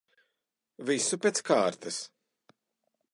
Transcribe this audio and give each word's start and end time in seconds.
Visu 0.89 1.19
pēc 1.25 1.43
kārtas. 1.51 2.03